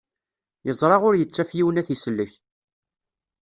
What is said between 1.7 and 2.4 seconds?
ad t-isellek.